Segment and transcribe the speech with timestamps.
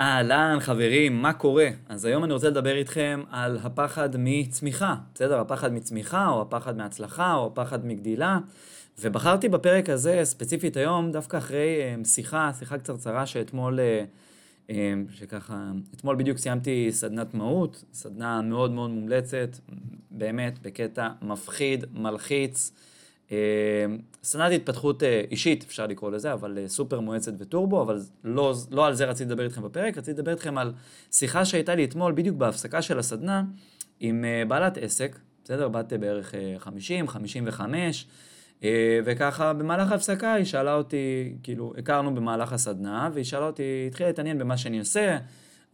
[0.00, 1.68] אהלן, חברים, מה קורה?
[1.88, 5.40] אז היום אני רוצה לדבר איתכם על הפחד מצמיחה, בסדר?
[5.40, 8.38] הפחד מצמיחה, או הפחד מהצלחה, או הפחד מגדילה.
[9.00, 14.72] ובחרתי בפרק הזה, ספציפית היום, דווקא אחרי um, שיחה, שיחה קצרצרה שאתמול, uh, um,
[15.10, 19.58] שככה, אתמול בדיוק סיימתי סדנת מהות, סדנה מאוד מאוד מומלצת,
[20.10, 22.72] באמת, בקטע מפחיד, מלחיץ.
[23.32, 23.36] אה,
[24.22, 28.86] סדנת התפתחות אה, אישית, אפשר לקרוא לזה, אבל אה, סופר מואצת וטורבו, אבל לא, לא
[28.86, 30.72] על זה רציתי לדבר איתכם בפרק, רציתי לדבר איתכם על
[31.12, 33.44] שיחה שהייתה לי אתמול, בדיוק בהפסקה של הסדנה,
[34.00, 35.68] עם בעלת עסק, בסדר?
[35.68, 38.06] בת בערך 50, 55,
[39.04, 44.38] וככה במהלך ההפסקה היא שאלה אותי, כאילו, הכרנו במהלך הסדנה, והיא שאלה אותי, התחילה להתעניין
[44.38, 45.18] במה שאני עושה,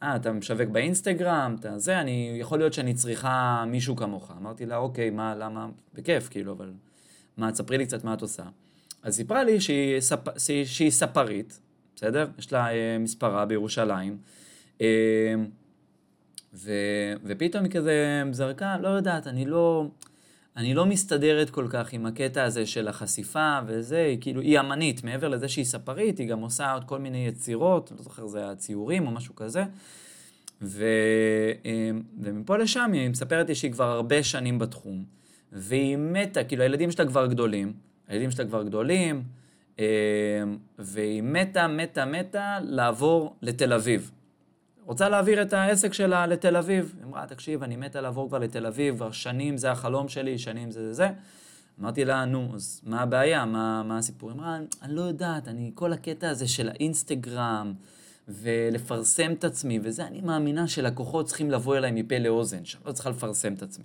[0.02, 4.32] אה, אתה משווק באינסטגרם, אתה זה, אני, יכול להיות שאני צריכה מישהו כמוך.
[4.40, 6.72] אמרתי לה, אוקיי, מה, למה, בכיף, כאילו, אבל...
[7.36, 8.42] מה, תספרי לי קצת מה את עושה.
[9.02, 10.38] אז סיפרה לי שהיא, ספ...
[10.64, 11.60] שהיא ספרית,
[11.96, 12.28] בסדר?
[12.38, 14.18] יש לה אה, מספרה בירושלים.
[14.80, 15.34] אה,
[16.54, 16.72] ו...
[17.24, 19.86] ופתאום היא כזה זרקה, לא יודעת, אני לא,
[20.56, 25.04] אני לא מסתדרת כל כך עם הקטע הזה של החשיפה וזה, היא כאילו, היא אמנית,
[25.04, 29.06] מעבר לזה שהיא ספרית, היא גם עושה עוד כל מיני יצירות, לא זוכר, זה הציורים
[29.06, 29.64] או משהו כזה.
[30.62, 30.84] ו...
[31.64, 31.90] אה,
[32.20, 35.04] ומפה לשם היא מספרת לי שהיא כבר הרבה שנים בתחום.
[35.52, 37.72] והיא מתה, כאילו הילדים שלה כבר גדולים,
[38.08, 39.22] הילדים שלה כבר גדולים,
[39.78, 39.84] אה,
[40.78, 44.10] והיא מתה, מתה, מתה לעבור לתל אביב.
[44.84, 46.94] רוצה להעביר את העסק שלה לתל אביב.
[46.98, 50.70] היא אמרה, תקשיב, אני מתה לעבור כבר לתל אביב, כבר שנים זה החלום שלי, שנים
[50.70, 51.08] זה זה זה.
[51.80, 53.44] אמרתי לה, נו, אז מה הבעיה?
[53.44, 54.30] מה, מה הסיפור?
[54.30, 57.74] היא אמרה, אני לא יודעת, אני, כל הקטע הזה של האינסטגרם,
[58.28, 63.10] ולפרסם את עצמי וזה, אני מאמינה שלקוחות צריכים לבוא אליי מפה לאוזן, שאני לא צריכה
[63.10, 63.84] לפרסם את עצמי.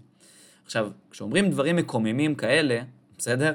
[0.67, 2.81] עכשיו, כשאומרים דברים מקוממים כאלה,
[3.17, 3.53] בסדר?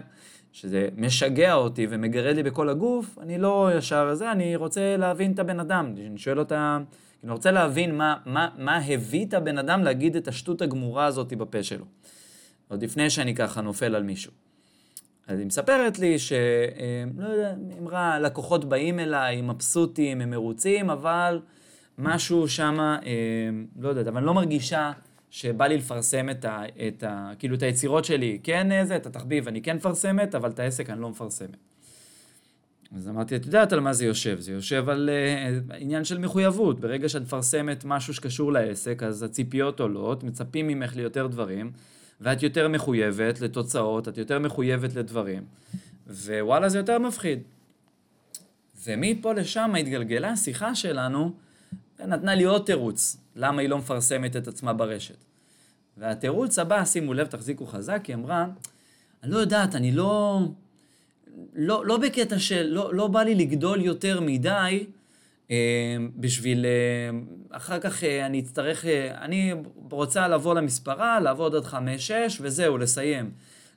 [0.52, 5.38] שזה משגע אותי ומגרד לי בכל הגוף, אני לא ישר זה, אני רוצה להבין את
[5.38, 5.94] הבן אדם.
[6.06, 6.78] אני שואל אותה,
[7.24, 11.32] אני רוצה להבין מה, מה, מה הביא את הבן אדם להגיד את השטות הגמורה הזאת
[11.32, 11.84] בפה שלו.
[12.68, 14.32] עוד לפני שאני ככה נופל על מישהו.
[15.26, 16.32] אז היא מספרת לי ש...
[16.32, 21.40] אה, לא יודע, אמרה, לקוחות באים אליי, מבסוטים, הם מרוצים, אבל
[21.98, 23.10] משהו שמה, אה,
[23.80, 24.92] לא יודעת, אבל אני לא מרגישה
[25.32, 26.62] שבא לי לפרסם את ה...
[26.88, 30.58] את ה כאילו, את היצירות שלי, כן זה, את התחביב אני כן מפרסמת, אבל את
[30.58, 31.56] העסק אני לא מפרסמת.
[32.96, 34.40] אז אמרתי, את יודעת על מה זה יושב?
[34.40, 35.10] זה יושב על
[35.70, 36.80] uh, עניין של מחויבות.
[36.80, 41.72] ברגע שאת מפרסמת משהו שקשור לעסק, אז הציפיות עולות, מצפים ממך ליותר דברים,
[42.20, 45.42] ואת יותר מחויבת לתוצאות, את יותר מחויבת לדברים,
[46.06, 47.42] ווואלה, זה יותר מפחיד.
[48.84, 51.32] ומפה לשם התגלגלה השיחה שלנו,
[52.00, 53.16] ונתנה לי עוד תירוץ.
[53.36, 55.24] למה היא לא מפרסמת את עצמה ברשת.
[55.96, 58.46] והתירוץ הבא, שימו לב, תחזיקו חזק, היא אמרה,
[59.22, 60.40] אני לא יודעת, אני לא...
[61.54, 64.86] לא, לא בקטע של, לא, לא בא לי לגדול יותר מדי
[65.50, 67.18] אה, בשביל, אה,
[67.50, 69.54] אחר כך אה, אני אצטרך, אה, אני
[69.90, 73.30] רוצה לבוא למספרה, לעבוד עד חמש-שש וזהו, לסיים.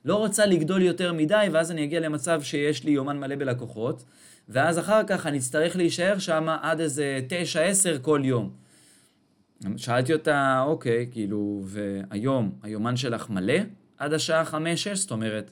[0.04, 4.04] לא רוצה לגדול יותר מדי, ואז אני אגיע למצב שיש לי יומן מלא בלקוחות,
[4.48, 8.50] ואז אחר כך אני אצטרך להישאר שם עד איזה תשע-עשר כל יום.
[9.76, 13.58] שאלתי אותה, אוקיי, כאילו, והיום היומן שלך מלא
[13.98, 14.98] עד השעה חמש-שש?
[14.98, 15.50] זאת אומרת,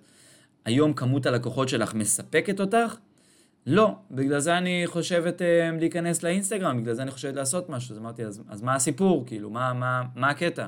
[0.65, 2.97] היום כמות הלקוחות שלך מספקת אותך?
[3.67, 7.93] לא, בגלל זה אני חושבת אה, להיכנס לאינסטגרם, בגלל זה אני חושבת לעשות משהו.
[7.93, 9.27] אז אמרתי, אז, אז מה הסיפור?
[9.27, 10.67] כאילו, מה, מה, מה הקטע?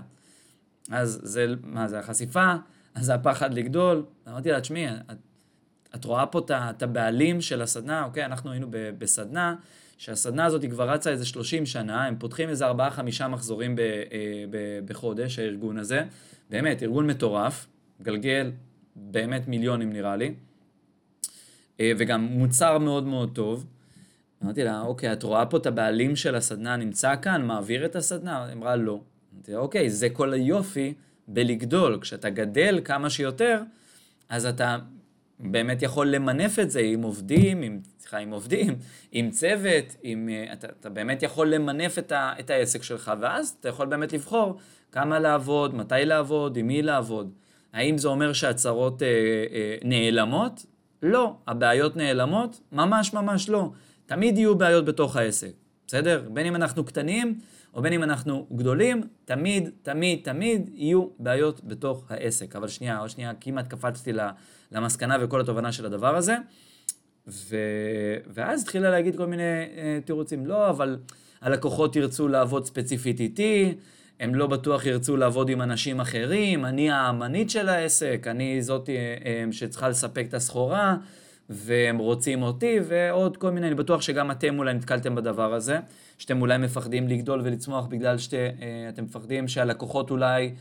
[0.90, 2.54] אז זה, מה זה החשיפה?
[2.94, 4.04] אז זה הפחד לגדול?
[4.28, 5.16] אמרתי לה, תשמעי, את,
[5.96, 9.54] את רואה פה את הבעלים של הסדנה, אוקיי, אנחנו היינו בסדנה,
[9.98, 12.72] שהסדנה הזאת היא כבר רצה איזה 30 שנה, הם פותחים איזה 4-5
[13.28, 16.04] מחזורים ב, אה, ב, בחודש, הארגון הזה.
[16.50, 17.66] באמת, ארגון מטורף,
[18.02, 18.52] גלגל
[18.96, 20.34] באמת מיליונים נראה לי,
[21.80, 23.66] אה, וגם מוצר מאוד מאוד טוב.
[24.44, 28.44] אמרתי לה, אוקיי, את רואה פה את הבעלים של הסדנה נמצא כאן, מעביר את הסדנה?
[28.44, 29.00] היא אמרה, לא.
[29.34, 30.94] אמרתי לה, אוקיי, זה כל היופי
[31.28, 31.98] בלגדול.
[32.00, 33.62] כשאתה גדל כמה שיותר,
[34.28, 34.78] אז אתה
[35.40, 38.76] באמת יכול למנף את זה עם עובדים, עם, סליחה, עם עובדים,
[39.12, 43.56] עם צוות, עם, אה, אתה, אתה באמת יכול למנף את, ה, את העסק שלך, ואז
[43.60, 44.56] אתה יכול באמת לבחור
[44.92, 47.32] כמה לעבוד, מתי לעבוד, עם מי לעבוד.
[47.72, 49.08] האם זה אומר שהצרות אה,
[49.52, 50.66] אה, נעלמות?
[51.02, 51.36] לא.
[51.46, 52.60] הבעיות נעלמות?
[52.72, 53.70] ממש ממש לא.
[54.06, 55.52] תמיד יהיו בעיות בתוך העסק,
[55.86, 56.28] בסדר?
[56.32, 57.38] בין אם אנחנו קטנים
[57.76, 62.56] או בין אם אנחנו גדולים, תמיד, תמיד, תמיד יהיו בעיות בתוך העסק.
[62.56, 64.12] אבל שנייה, עוד שנייה, כמעט קפצתי
[64.72, 66.36] למסקנה וכל התובנה של הדבר הזה.
[67.28, 67.56] ו...
[68.26, 70.46] ואז התחילה להגיד כל מיני uh, תירוצים.
[70.46, 70.98] לא, אבל
[71.40, 73.74] הלקוחות ירצו לעבוד ספציפית איתי,
[74.20, 79.52] הם לא בטוח ירצו לעבוד עם אנשים אחרים, אני האמנית של העסק, אני זאתי uh,
[79.52, 80.96] שצריכה לספק את הסחורה,
[81.50, 85.78] והם רוצים אותי, ועוד כל מיני, אני בטוח שגם אתם אולי נתקלתם בדבר הזה,
[86.18, 90.54] שאתם אולי מפחדים לגדול ולצמוח בגלל שאתם מפחדים שהלקוחות אולי...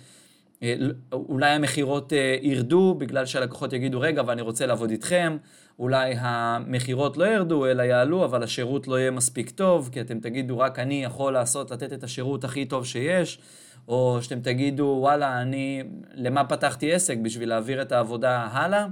[0.63, 0.75] אה,
[1.13, 5.37] אולי המכירות אה, ירדו בגלל שהלקוחות יגידו, רגע, ואני רוצה לעבוד איתכם,
[5.79, 10.59] אולי המכירות לא ירדו אלא יעלו, אבל השירות לא יהיה מספיק טוב, כי אתם תגידו,
[10.59, 13.39] רק אני יכול לעשות, לתת את השירות הכי טוב שיש,
[13.87, 15.83] או שאתם תגידו, וואלה, אני,
[16.13, 17.17] למה פתחתי עסק?
[17.17, 18.85] בשביל להעביר את העבודה הלאה,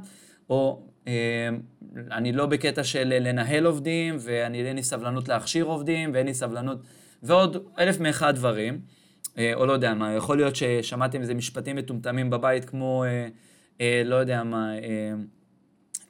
[0.50, 0.93] או אה,
[2.12, 6.78] אני לא בקטע של לנהל עובדים, ואני אין לי סבלנות להכשיר עובדים, ואין לי סבלנות,
[7.24, 8.80] ועוד אלף מאחד דברים.
[9.38, 13.28] אה, או לא יודע מה, יכול להיות ששמעתם איזה משפטים מטומטמים בבית, כמו, אה,
[13.82, 14.72] אה, לא יודע מה,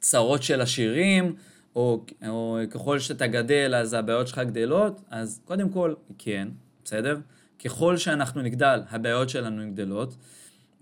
[0.00, 1.34] צרות של עשירים,
[1.76, 6.48] או, או ככל שאתה גדל אז הבעיות שלך גדלות, אז קודם כל, כן,
[6.84, 7.18] בסדר?
[7.64, 10.16] ככל שאנחנו נגדל, הבעיות שלנו גדלות,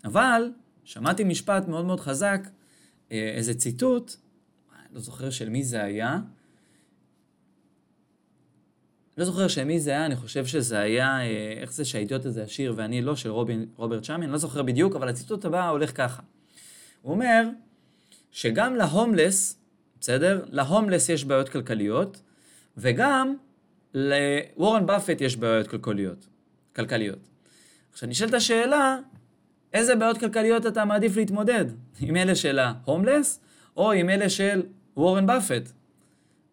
[0.04, 0.50] אבל
[0.84, 2.40] שמעתי משפט מאוד מאוד חזק,
[3.12, 4.16] איזה ציטוט,
[4.92, 6.18] לא זוכר של מי זה היה,
[9.18, 12.42] לא זוכר של מי זה היה, אני חושב שזה היה, אה, איך זה שהאידיוט הזה
[12.42, 15.96] עשיר ואני לא, של רובין, רוברט שמי, אני לא זוכר בדיוק, אבל הציטוט הבא הולך
[15.96, 16.22] ככה.
[17.02, 17.48] הוא אומר
[18.30, 19.58] שגם להומלס,
[20.00, 20.44] בסדר?
[20.50, 22.22] להומלס יש בעיות כלכליות,
[22.76, 23.36] וגם
[23.94, 26.26] לוורן באפט יש בעיות כלכליות.
[26.76, 27.18] כלכליות.
[27.92, 28.98] עכשיו נשאלת השאלה,
[29.74, 31.64] איזה בעיות כלכליות אתה מעדיף להתמודד?
[32.00, 33.40] עם אלה של ההומלס,
[33.76, 34.62] או עם אלה של
[34.96, 35.72] וורן באפט?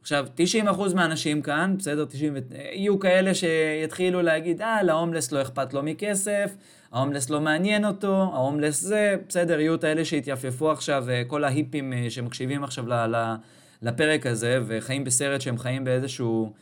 [0.01, 0.27] עכשיו,
[0.66, 2.38] 90% מהאנשים כאן, בסדר, 90,
[2.71, 6.56] יהיו כאלה שיתחילו להגיד, אה, להומלס לא אכפת לו מכסף,
[6.92, 11.94] ההומלס לא מעניין אותו, ההומלס זה, בסדר, יהיו את האלה שהתייפפו עכשיו, אה, כל ההיפים
[11.94, 13.36] אה, שמקשיבים עכשיו ל, ל,
[13.81, 16.54] לפרק הזה, וחיים בסרט שהם חיים באיזשהו,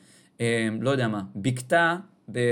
[0.41, 1.95] אה, לא יודע מה, בקתה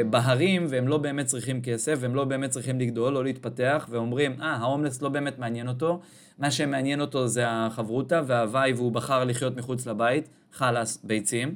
[0.09, 4.47] בהרים, והם לא באמת צריכים כסף, והם לא באמת צריכים לגדול, לא להתפתח, ואומרים, אה,
[4.47, 5.99] ההומלס לא באמת מעניין אותו,
[6.39, 11.55] מה שמעניין אותו זה החברותא וההוואי, והוא בחר לחיות מחוץ לבית, חלאס, ביצים.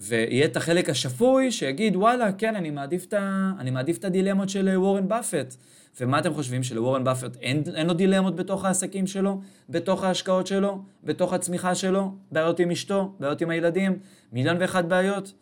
[0.00, 3.52] ויהיה את החלק השפוי שיגיד, וואלה, כן, אני מעדיף את, ה...
[3.58, 5.54] אני מעדיף את הדילמות של וורן באפט.
[6.00, 10.82] ומה אתם חושבים, שלוורן באפט אין, אין לו דילמות בתוך העסקים שלו, בתוך ההשקעות שלו,
[11.04, 13.98] בתוך הצמיחה שלו, בעיות עם אשתו, בעיות עם הילדים,
[14.32, 15.32] מיליון ואחת בעיות,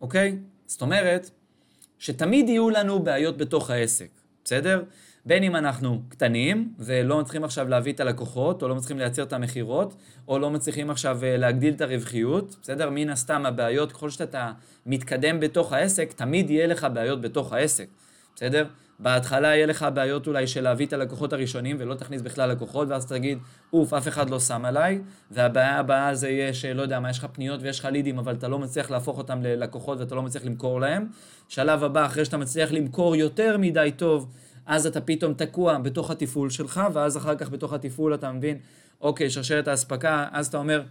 [0.00, 0.38] אוקיי?
[0.70, 1.30] זאת אומרת,
[1.98, 4.08] שתמיד יהיו לנו בעיות בתוך העסק,
[4.44, 4.82] בסדר?
[5.26, 9.32] בין אם אנחנו קטנים ולא מצליחים עכשיו להביא את הלקוחות, או לא מצליחים לייצר את
[9.32, 9.94] המכירות,
[10.28, 12.90] או לא מצליחים עכשיו אה, להגדיל את הרווחיות, בסדר?
[12.90, 14.52] מן הסתם הבעיות, ככל שאתה
[14.86, 17.86] מתקדם בתוך העסק, תמיד יהיה לך בעיות בתוך העסק,
[18.34, 18.66] בסדר?
[19.02, 23.06] בהתחלה יהיה לך בעיות אולי של להביא את הלקוחות הראשונים ולא תכניס בכלל לקוחות, ואז
[23.06, 23.38] תגיד,
[23.72, 25.00] אוף, אף אחד לא שם עליי,
[25.30, 28.48] והבעיה הבאה זה יהיה שלא יודע מה, יש לך פניות ויש לך לידים, אבל אתה
[28.48, 31.06] לא מצליח להפוך אותם ללקוחות ואתה לא מצליח למכור להם.
[31.48, 34.30] שלב הבא, אחרי שאתה מצליח למכור יותר מדי טוב,
[34.66, 38.58] אז אתה פתאום תקוע בתוך התפעול שלך, ואז אחר כך בתוך התפעול אתה מבין,
[39.00, 40.82] אוקיי, שרשרת האספקה, אז אתה אומר,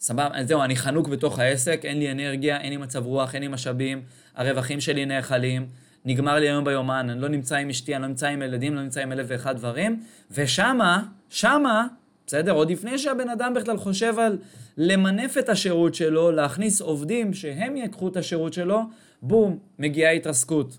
[0.00, 3.48] סבבה, זהו, אני חנוק בתוך העסק, אין לי אנרגיה, אין לי מצב רוח, אין לי
[3.48, 4.02] משאבים,
[4.34, 5.68] הרווחים שלי נאכלים,
[6.08, 8.82] נגמר לי היום ביומן, אני לא נמצא עם אשתי, אני לא נמצא עם ילדים, לא
[8.82, 11.86] נמצא עם אלף ואחד דברים, ושמה, שמה,
[12.26, 14.38] בסדר, עוד לפני שהבן אדם בכלל חושב על
[14.76, 18.80] למנף את השירות שלו, להכניס עובדים שהם ייקחו את השירות שלו,
[19.22, 20.78] בום, מגיעה התרסקות.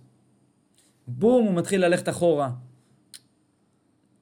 [1.07, 2.49] בום, הוא מתחיל ללכת אחורה.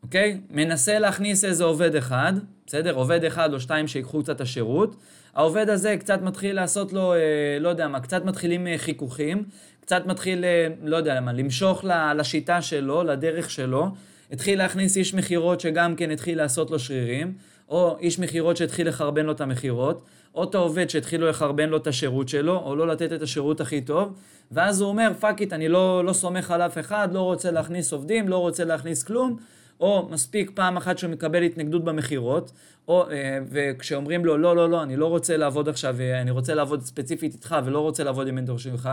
[0.04, 0.42] אוקיי?
[0.50, 2.34] מנסה להכניס איזה עובד אחד,
[2.66, 2.94] בסדר?
[2.96, 4.96] עובד אחד או שתיים שיקחו קצת השירות.
[5.34, 7.20] העובד הזה קצת מתחיל לעשות לו, אה,
[7.60, 9.44] לא יודע מה, קצת מתחילים אה, חיכוכים,
[9.88, 11.86] קצת מתחיל, אה, לא יודע מה, למשוך
[12.16, 13.88] לשיטה שלו, לדרך שלו.
[14.32, 17.34] התחיל להכניס איש מכירות שגם כן התחיל לעשות לו שרירים,
[17.70, 21.88] או איש מכירות שהתחיל לחרבן לו את המכירות, או את העובד שהתחילו לחרבן לו את
[21.88, 24.14] השירות שלו, או לא לתת את השירות הכי טוב,
[24.52, 27.94] ואז הוא אומר, fuck it, אני לא, לא סומך על אף אחד, לא רוצה להכניס
[27.94, 29.38] עובדים, לא רוצה להכניס כלום,
[29.80, 32.52] או מספיק פעם אחת שהוא מקבל התנגדות במכירות,
[32.88, 36.54] או, אה, וכשאומרים לו, לא, לא, לא, אני לא רוצה לעבוד עכשיו, אה, אני רוצה
[36.54, 38.90] לעבוד ספציפית איתך ולא רוצה לעבוד עם מנטור שלך,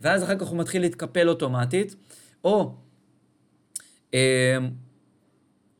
[0.00, 1.96] ואז אחר כך הוא מתחיל להתקפל אוטומטית,
[2.44, 2.74] או
[4.14, 4.58] אה,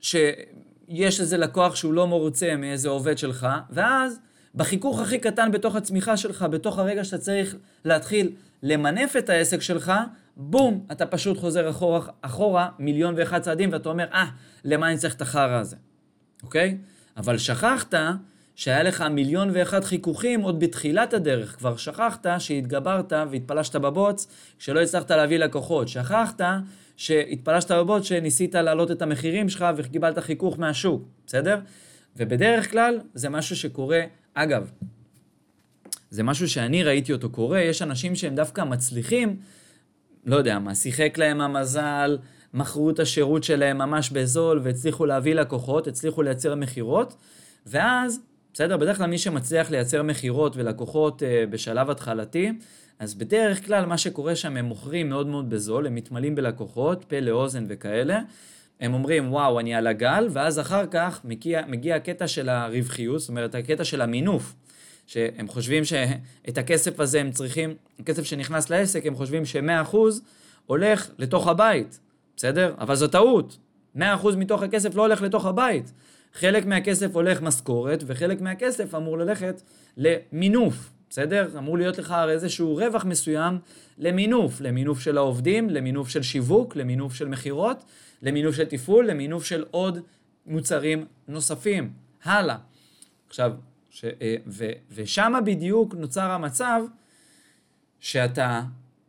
[0.01, 4.21] שיש איזה לקוח שהוא לא מרוצה מאיזה עובד שלך, ואז
[4.55, 8.33] בחיכוך הכי קטן בתוך הצמיחה שלך, בתוך הרגע שאתה צריך להתחיל
[8.63, 9.93] למנף את העסק שלך,
[10.37, 14.27] בום, אתה פשוט חוזר אחורה, אחורה מיליון ואחד צעדים, ואתה אומר, אה,
[14.65, 15.77] למה אני צריך את החרא הזה,
[16.43, 16.79] אוקיי?
[17.17, 17.95] אבל שכחת
[18.55, 21.57] שהיה לך מיליון ואחד חיכוכים עוד בתחילת הדרך.
[21.57, 24.27] כבר שכחת שהתגברת והתפלשת בבוץ
[24.59, 25.89] שלא הצלחת להביא לקוחות.
[25.89, 26.41] שכחת
[26.97, 31.59] שהתפלשת בבוץ שניסית להעלות את המחירים שלך וקיבלת חיכוך מהשוק, בסדר?
[32.17, 34.01] ובדרך כלל זה משהו שקורה,
[34.35, 34.71] אגב,
[36.11, 39.37] זה משהו שאני ראיתי אותו קורה, יש אנשים שהם דווקא מצליחים,
[40.27, 42.19] לא יודע מה, שיחק להם המזל,
[42.55, 47.17] מכרו את השירות שלהם ממש בזול והצליחו להביא לקוחות, הצליחו לייצר מכירות,
[47.67, 48.21] ואז
[48.53, 48.77] בסדר?
[48.77, 52.53] בדרך כלל מי שמצליח לייצר מכירות ולקוחות אה, בשלב התחלתי,
[52.99, 57.21] אז בדרך כלל מה שקורה שם, הם מוכרים מאוד מאוד בזול, הם מתמלאים בלקוחות, פה
[57.21, 58.21] לאוזן וכאלה.
[58.81, 63.29] הם אומרים, וואו, אני על הגל, ואז אחר כך מגיע, מגיע הקטע של הרווחיות, זאת
[63.29, 64.55] אומרת, הקטע של המינוף.
[65.07, 69.97] שהם חושבים שאת הכסף הזה הם צריכים, הכסף שנכנס לעסק, הם חושבים ש-100%
[70.67, 72.01] הולך לתוך הבית,
[72.37, 72.75] בסדר?
[72.79, 73.59] אבל זו טעות.
[73.97, 74.01] 100%
[74.37, 75.93] מתוך הכסף לא הולך לתוך הבית.
[76.33, 79.63] חלק מהכסף הולך משכורת, וחלק מהכסף אמור ללכת
[79.97, 81.49] למינוף, בסדר?
[81.59, 83.59] אמור להיות לך איזשהו רווח מסוים
[83.99, 87.85] למינוף, למינוף של העובדים, למינוף של שיווק, למינוף של מכירות,
[88.23, 89.99] למינוף של תפעול, למינוף של עוד
[90.47, 91.93] מוצרים נוספים.
[92.25, 92.57] הלאה.
[93.29, 93.53] עכשיו,
[93.95, 96.81] ש, אה, ו, ושם בדיוק נוצר המצב
[98.01, 98.63] שאתה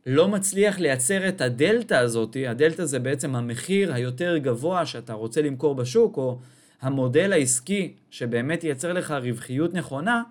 [0.05, 5.75] לא מצליח לייצר את הדלתא הזאת, הדלתא זה בעצם המחיר היותר גבוה שאתה רוצה למכור
[5.75, 6.39] בשוק, או
[6.81, 10.23] המודל העסקי שבאמת ייצר לך רווחיות נכונה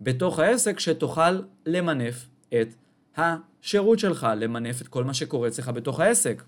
[0.00, 2.74] בתוך העסק, שתוכל למנף את
[3.16, 6.42] השירות שלך, למנף את כל מה שקורה אצלך בתוך העסק.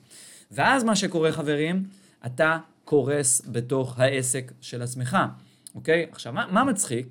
[0.51, 1.85] ואז מה שקורה, חברים,
[2.27, 5.17] אתה קורס בתוך העסק של עצמך,
[5.75, 6.07] אוקיי?
[6.13, 7.07] עכשיו, מה, מה מצחיק?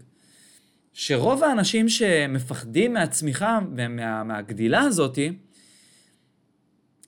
[0.94, 5.34] שרוב האנשים שמפחדים מהצמיחה ומהגדילה הזאתי,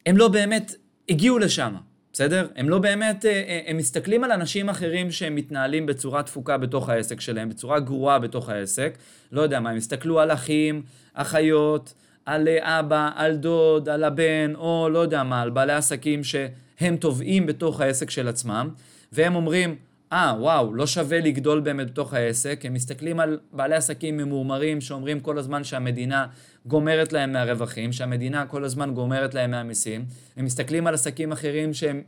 [0.06, 0.75] הם לא באמת
[1.10, 1.75] הגיעו לשם,
[2.13, 2.48] בסדר?
[2.56, 6.89] הם לא באמת, אה, אה, הם מסתכלים על אנשים אחרים שהם מתנהלים בצורה תפוקה בתוך
[6.89, 8.98] העסק שלהם, בצורה גרועה בתוך העסק,
[9.32, 10.82] לא יודע מה, הם הסתכלו על אחים,
[11.13, 11.94] אחיות,
[12.25, 17.46] על אבא, על דוד, על הבן, או לא יודע מה, על בעלי עסקים שהם טובעים
[17.46, 18.70] בתוך העסק של עצמם,
[19.12, 19.75] והם אומרים,
[20.14, 22.62] אה, וואו, לא שווה לגדול באמת בתוך העסק.
[22.64, 26.28] הם מסתכלים על בעלי עסקים ממורמרים שאומרים כל הזמן שהמדינה
[26.66, 30.06] גומרת להם מהרווחים, שהמדינה כל הזמן גומרת להם מהמיסים.
[30.38, 32.02] הם מסתכלים על עסקים אחרים שהם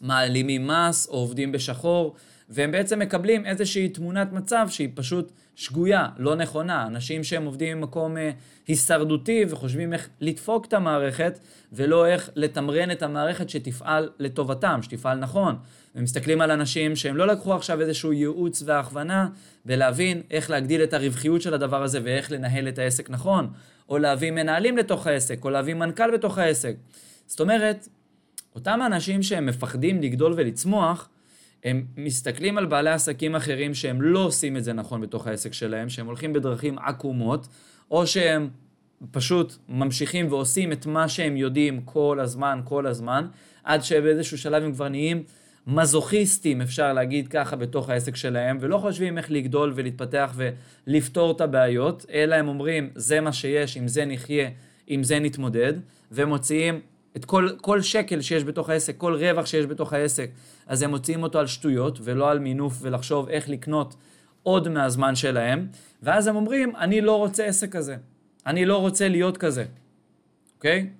[0.00, 2.14] מעלימים מס או עובדים בשחור,
[2.48, 6.86] והם בעצם מקבלים איזושהי תמונת מצב שהיא פשוט שגויה, לא נכונה.
[6.86, 8.30] אנשים שהם עובדים במקום אה,
[8.66, 11.38] הישרדותי וחושבים איך לדפוק את המערכת,
[11.72, 15.56] ולא איך לתמרן את המערכת שתפעל לטובתם, שתפעל נכון.
[15.94, 19.28] ומסתכלים על אנשים שהם לא לקחו עכשיו איזשהו ייעוץ והכוונה
[19.64, 23.50] בלהבין איך להגדיל את הרווחיות של הדבר הזה ואיך לנהל את העסק נכון,
[23.88, 26.74] או להביא מנהלים לתוך העסק, או להביא מנכ"ל בתוך העסק.
[27.26, 27.88] זאת אומרת,
[28.54, 31.08] אותם אנשים שהם מפחדים לגדול ולצמוח,
[31.64, 35.88] הם מסתכלים על בעלי עסקים אחרים שהם לא עושים את זה נכון בתוך העסק שלהם,
[35.88, 37.48] שהם הולכים בדרכים עקומות,
[37.90, 38.48] או שהם
[39.10, 43.26] פשוט ממשיכים ועושים את מה שהם יודעים כל הזמן, כל הזמן,
[43.64, 45.22] עד שבאיזשהו שלב הם כבר נהיים
[45.66, 50.34] מזוכיסטים, אפשר להגיד ככה, בתוך העסק שלהם, ולא חושבים איך לגדול ולהתפתח
[50.86, 54.48] ולפתור את הבעיות, אלא הם אומרים, זה מה שיש, עם זה נחיה,
[54.86, 55.72] עם זה נתמודד,
[56.12, 56.80] ומוציאים
[57.16, 60.30] את כל, כל שקל שיש בתוך העסק, כל רווח שיש בתוך העסק,
[60.66, 63.96] אז הם מוציאים אותו על שטויות, ולא על מינוף ולחשוב איך לקנות
[64.42, 65.68] עוד מהזמן שלהם,
[66.02, 67.96] ואז הם אומרים, אני לא רוצה עסק כזה,
[68.46, 69.64] אני לא רוצה להיות כזה,
[70.56, 70.90] אוקיי?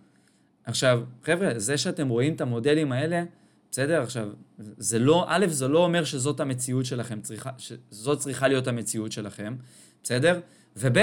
[0.65, 3.25] עכשיו, חבר'ה, זה שאתם רואים את המודלים האלה,
[3.71, 4.03] בסדר?
[4.03, 9.13] עכשיו, זה לא, א', זה לא אומר שזאת המציאות שלכם, צריכה, שזאת צריכה להיות המציאות
[9.13, 9.57] שלכם,
[10.03, 10.41] בסדר?
[10.77, 10.99] וב',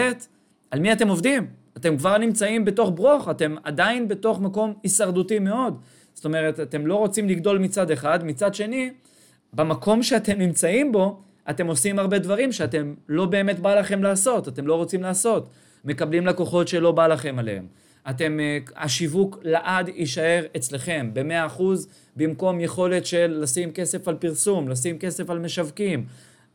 [0.72, 1.63] על מי אתם עובדים?
[1.78, 5.80] אתם כבר נמצאים בתוך ברוך, אתם עדיין בתוך מקום הישרדותי מאוד.
[6.14, 8.92] זאת אומרת, אתם לא רוצים לגדול מצד אחד, מצד שני,
[9.54, 14.68] במקום שאתם נמצאים בו, אתם עושים הרבה דברים שאתם לא באמת בא לכם לעשות, אתם
[14.68, 15.50] לא רוצים לעשות.
[15.86, 17.68] מקבלים לקוחות שלא בא לכם עליהם.
[18.10, 21.62] אתם, אה, השיווק לעד יישאר אצלכם, ב-100%
[22.16, 26.06] במקום יכולת של לשים כסף על פרסום, לשים כסף על משווקים.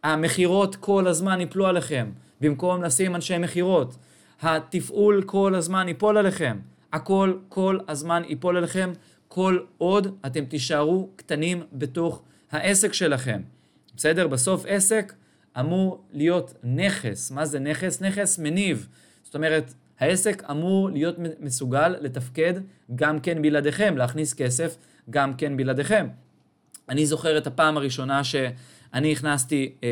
[0.02, 2.10] המכירות כל הזמן ייפלו עליכם,
[2.40, 3.96] במקום לשים אנשי מכירות.
[4.42, 6.58] התפעול כל הזמן ייפול עליכם.
[6.92, 8.92] הכל כל הזמן ייפול עליכם,
[9.28, 13.40] כל עוד אתם תישארו קטנים בתוך העסק שלכם.
[13.96, 14.26] בסדר?
[14.26, 15.12] בסוף עסק
[15.60, 17.30] אמור להיות נכס.
[17.30, 18.02] מה זה נכס?
[18.02, 18.88] נכס מניב.
[19.24, 22.54] זאת אומרת, העסק אמור להיות מסוגל לתפקד
[22.94, 24.76] גם כן בלעדיכם, להכניס כסף
[25.10, 26.08] גם כן בלעדיכם.
[26.88, 29.88] אני זוכר את הפעם הראשונה שאני הכנסתי אה,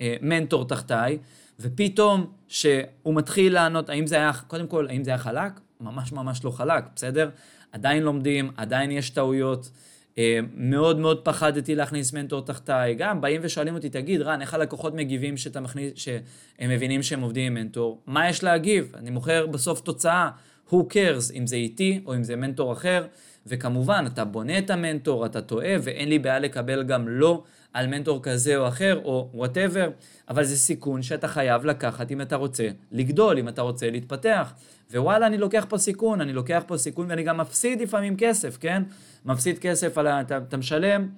[0.00, 1.18] אה, מנטור תחתיי,
[1.60, 5.52] ופתאום שהוא מתחיל לענות, האם זה היה, קודם כל, האם זה היה חלק?
[5.80, 7.30] ממש ממש לא חלק, בסדר?
[7.72, 9.70] עדיין לומדים, עדיין יש טעויות.
[10.18, 12.94] אה, מאוד מאוד פחדתי להכניס מנטור תחתיי.
[12.94, 17.46] גם באים ושואלים אותי, תגיד, רן, איך הלקוחות מגיבים שאתה מכניס, שהם מבינים שהם עובדים
[17.46, 18.02] עם מנטור?
[18.06, 18.92] מה יש להגיב?
[18.94, 20.30] אני מוכר בסוף תוצאה,
[20.70, 23.06] who cares, אם זה איתי או אם זה מנטור אחר.
[23.46, 28.22] וכמובן, אתה בונה את המנטור, אתה טועה, ואין לי בעיה לקבל גם לא על מנטור
[28.22, 29.90] כזה או אחר, או whatever,
[30.28, 34.52] אבל זה סיכון שאתה חייב לקחת אם אתה רוצה לגדול, אם אתה רוצה להתפתח.
[34.92, 38.82] ווואלה, אני לוקח פה סיכון, אני לוקח פה סיכון ואני גם מפסיד לפעמים כסף, כן?
[39.24, 40.20] מפסיד כסף, על ה...
[40.20, 41.08] אתה, אתה משלם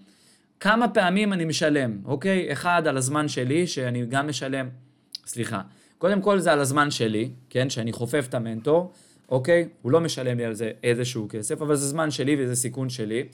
[0.60, 2.52] כמה פעמים אני משלם, אוקיי?
[2.52, 4.68] אחד, על הזמן שלי, שאני גם משלם,
[5.26, 5.60] סליחה.
[5.98, 7.70] קודם כל זה על הזמן שלי, כן?
[7.70, 8.92] שאני חופף את המנטור,
[9.28, 9.68] אוקיי?
[9.82, 13.24] הוא לא משלם לי על זה איזשהו כסף, אבל זה זמן שלי וזה סיכון שלי.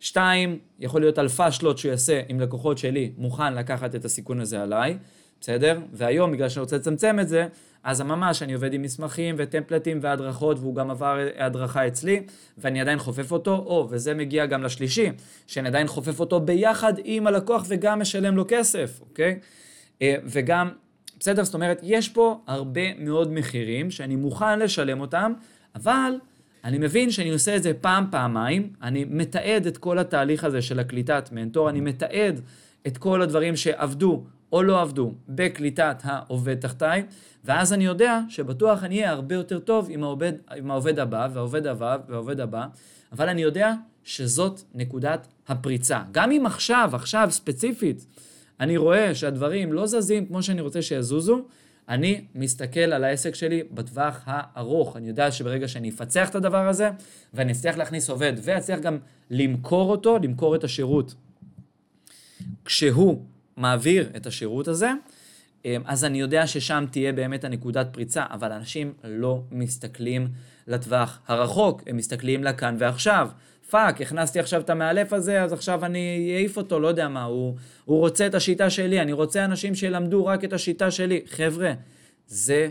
[0.00, 4.62] שתיים, יכול להיות על פאשלות שהוא יעשה עם לקוחות שלי, מוכן לקחת את הסיכון הזה
[4.62, 4.98] עליי,
[5.40, 5.80] בסדר?
[5.92, 7.46] והיום, בגלל שאני רוצה לצמצם את זה,
[7.84, 12.22] אז ממש אני עובד עם מסמכים וטמפלטים והדרכות, והוא גם עבר הדרכה אצלי,
[12.58, 15.10] ואני עדיין חופף אותו, או, וזה מגיע גם לשלישי,
[15.46, 19.38] שאני עדיין חופף אותו ביחד עם הלקוח וגם משלם לו כסף, אוקיי?
[20.02, 20.70] אה, וגם,
[21.20, 21.44] בסדר?
[21.44, 25.32] זאת אומרת, יש פה הרבה מאוד מחירים שאני מוכן לשלם אותם,
[25.74, 26.12] אבל
[26.64, 30.78] אני מבין שאני עושה את זה פעם, פעמיים, אני מתעד את כל התהליך הזה של
[30.78, 32.40] הקליטת מנטור, אני מתעד
[32.86, 37.02] את כל הדברים שעבדו או לא עבדו בקליטת העובד תחתיי,
[37.44, 41.66] ואז אני יודע שבטוח אני אהיה הרבה יותר טוב עם העובד, עם העובד הבא, והעובד
[41.66, 42.66] הבא, והעובד הבא,
[43.12, 43.72] אבל אני יודע
[44.04, 46.02] שזאת נקודת הפריצה.
[46.12, 48.06] גם אם עכשיו, עכשיו ספציפית,
[48.60, 51.44] אני רואה שהדברים לא זזים כמו שאני רוצה שיזוזו,
[51.88, 54.96] אני מסתכל על העסק שלי בטווח הארוך.
[54.96, 56.90] אני יודע שברגע שאני אפצח את הדבר הזה,
[57.34, 58.98] ואני אצליח להכניס עובד, ואצליח גם
[59.30, 61.14] למכור אותו, למכור את השירות,
[62.64, 63.22] כשהוא
[63.56, 64.92] מעביר את השירות הזה,
[65.64, 70.28] אמ, אז אני יודע ששם תהיה באמת הנקודת פריצה, אבל אנשים לא מסתכלים
[70.66, 73.28] לטווח הרחוק, הם מסתכלים לכאן ועכשיו.
[73.70, 77.56] fuck, הכנסתי עכשיו את המאלף הזה, אז עכשיו אני אעיף אותו, לא יודע מה, הוא,
[77.84, 81.20] הוא רוצה את השיטה שלי, אני רוצה אנשים שילמדו רק את השיטה שלי.
[81.26, 81.72] חבר'ה,
[82.26, 82.70] זה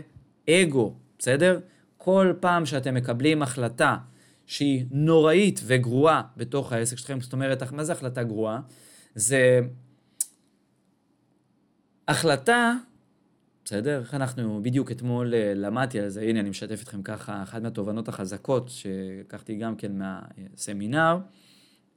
[0.50, 1.60] אגו, בסדר?
[1.96, 3.96] כל פעם שאתם מקבלים החלטה
[4.46, 8.60] שהיא נוראית וגרועה בתוך העסק שלכם, זאת אומרת, מה זה החלטה גרועה?
[9.14, 9.60] זה
[12.08, 12.74] החלטה,
[13.68, 14.00] בסדר?
[14.00, 18.08] איך אנחנו, בדיוק אתמול אה, למדתי על זה, הנה אני משתף אתכם ככה, אחת מהתובנות
[18.08, 21.18] החזקות שלקחתי גם כן מהסמינר,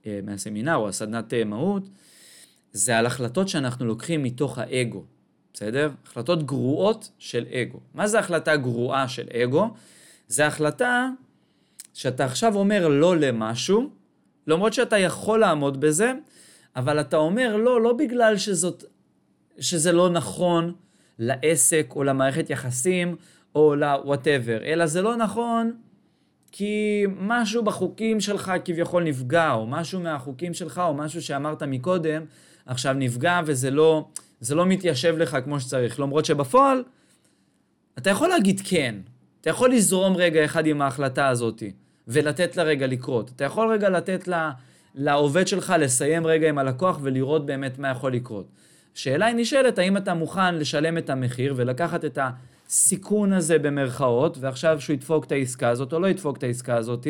[0.05, 1.89] אה, מהסמינר או הסדנת אה, מהות,
[2.71, 5.03] זה על החלטות שאנחנו לוקחים מתוך האגו,
[5.53, 5.91] בסדר?
[6.05, 7.79] החלטות גרועות של אגו.
[7.93, 9.73] מה זה החלטה גרועה של אגו?
[10.27, 11.09] זה החלטה
[11.93, 13.89] שאתה עכשיו אומר לא למשהו,
[14.47, 16.13] למרות שאתה יכול לעמוד בזה,
[16.75, 18.83] אבל אתה אומר לא, לא בגלל שזאת
[19.59, 20.73] שזה לא נכון
[21.21, 23.15] לעסק או למערכת יחסים
[23.55, 25.71] או ל-whatever, אלא זה לא נכון
[26.51, 32.25] כי משהו בחוקים שלך כביכול נפגע, או משהו מהחוקים שלך, או משהו שאמרת מקודם,
[32.65, 34.07] עכשיו נפגע וזה לא,
[34.51, 35.99] לא מתיישב לך כמו שצריך.
[35.99, 36.83] למרות שבפועל,
[37.97, 38.95] אתה יכול להגיד כן.
[39.41, 41.63] אתה יכול לזרום רגע אחד עם ההחלטה הזאת,
[42.07, 43.31] ולתת לה רגע לקרות.
[43.35, 44.51] אתה יכול רגע לתת לה,
[44.95, 48.45] לעובד שלך לסיים רגע עם הלקוח ולראות באמת מה יכול לקרות.
[48.95, 54.81] שאלה היא נשאלת, האם אתה מוכן לשלם את המחיר ולקחת את הסיכון הזה במרכאות, ועכשיו
[54.81, 57.07] שהוא ידפוק את העסקה הזאת או לא ידפוק את העסקה הזאת,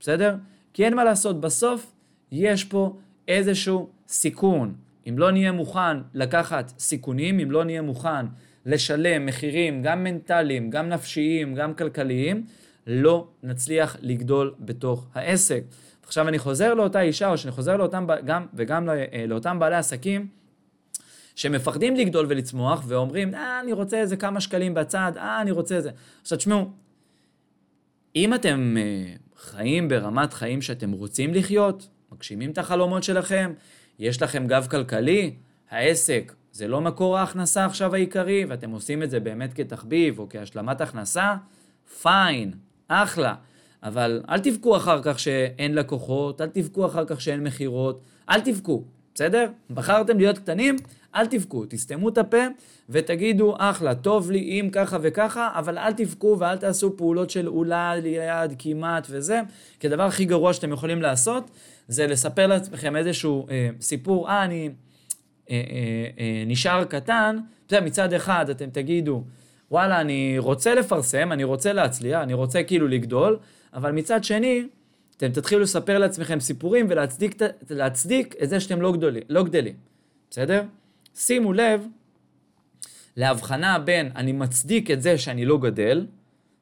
[0.00, 0.34] בסדר?
[0.72, 1.92] כי אין מה לעשות, בסוף
[2.32, 2.96] יש פה
[3.28, 4.74] איזשהו סיכון.
[5.08, 8.26] אם לא נהיה מוכן לקחת סיכונים, אם לא נהיה מוכן
[8.66, 12.46] לשלם מחירים גם מנטליים, גם נפשיים, גם כלכליים,
[12.86, 15.62] לא נצליח לגדול בתוך העסק.
[16.06, 20.26] עכשיו אני חוזר לאותה אישה, או שאני חוזר לאותם, גם, וגם אה, לאותם בעלי עסקים,
[21.38, 25.90] שמפחדים לגדול ולצמוח, ואומרים, אה, אני רוצה איזה כמה שקלים בצד, אה, אני רוצה איזה...
[26.22, 26.70] עכשיו תשמעו,
[28.16, 33.52] אם אתם אה, חיים ברמת חיים שאתם רוצים לחיות, מגשימים את החלומות שלכם,
[33.98, 35.34] יש לכם גב כלכלי,
[35.70, 40.80] העסק זה לא מקור ההכנסה עכשיו העיקרי, ואתם עושים את זה באמת כתחביב או כהשלמת
[40.80, 41.34] הכנסה,
[42.02, 42.52] פיין,
[42.88, 43.34] אחלה.
[43.82, 48.84] אבל אל תבכו אחר כך שאין לקוחות, אל תבכו אחר כך שאין מכירות, אל תבכו,
[49.14, 49.50] בסדר?
[49.70, 50.76] בחרתם להיות קטנים,
[51.18, 52.46] אל תבכו, תסתמו את הפה
[52.88, 58.00] ותגידו, אחלה, טוב לי אם ככה וככה, אבל אל תבכו ואל תעשו פעולות של אולי,
[58.00, 59.40] ליד, כמעט וזה,
[59.80, 61.50] כי הדבר הכי גרוע שאתם יכולים לעשות,
[61.88, 64.70] זה לספר לעצמכם איזשהו אה, סיפור, אה, אני
[65.50, 65.60] אה, אה,
[66.18, 69.22] אה, נשאר קטן, בסדר, מצד אחד אתם תגידו,
[69.70, 73.38] וואלה, אני רוצה לפרסם, אני רוצה להצליח, אני רוצה כאילו לגדול,
[73.74, 74.66] אבל מצד שני,
[75.16, 76.86] אתם תתחילו לספר לעצמכם סיפורים
[77.68, 79.74] ולהצדיק את זה שאתם לא, גדולים, לא גדלים,
[80.30, 80.62] בסדר?
[81.18, 81.86] שימו לב
[83.16, 86.06] להבחנה בין אני מצדיק את זה שאני לא גדל,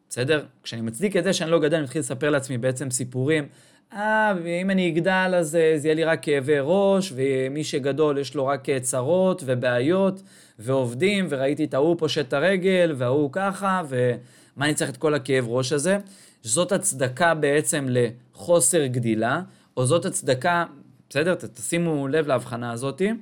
[0.09, 0.45] בסדר?
[0.62, 3.49] כשאני מצדיק את זה שאני לא גדל, אני מתחיל לספר לעצמי בעצם סיפורים.
[3.92, 8.35] אה, ואם אני אגדל אז אה, זה יהיה לי רק כאבי ראש, ומי שגדול יש
[8.35, 10.23] לו רק צרות ובעיות,
[10.59, 15.49] ועובדים, וראיתי את ההוא פושט את הרגל, וההוא ככה, ומה אני צריך את כל הכאב
[15.49, 15.99] ראש הזה?
[16.42, 19.42] זאת הצדקה בעצם לחוסר גדילה,
[19.77, 20.64] או זאת הצדקה,
[21.11, 21.35] בסדר?
[21.35, 23.12] תשימו לב להבחנה הזאתי.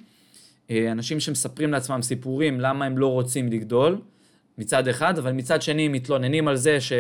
[0.71, 4.01] אה, אנשים שמספרים לעצמם סיפורים למה הם לא רוצים לגדול,
[4.59, 6.93] מצד אחד, אבל מצד שני מתלוננים על זה ש,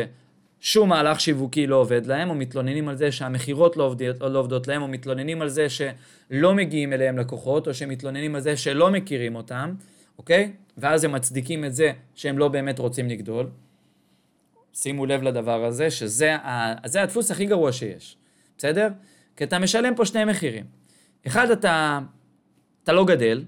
[0.61, 4.83] שום מהלך שיווקי לא עובד להם, או מתלוננים על זה שהמכירות לא, לא עובדות להם,
[4.83, 9.75] או מתלוננים על זה שלא מגיעים אליהם לקוחות, או שמתלוננים על זה שלא מכירים אותם,
[10.19, 10.53] אוקיי?
[10.79, 13.47] ואז הם מצדיקים את זה שהם לא באמת רוצים לגדול.
[14.75, 16.37] שימו לב לדבר הזה, שזה
[16.85, 18.17] זה הדפוס הכי גרוע שיש,
[18.59, 18.89] בסדר?
[19.37, 20.65] כי אתה משלם פה שני מחירים.
[21.27, 21.99] אחד, אתה,
[22.83, 23.45] אתה לא גדל,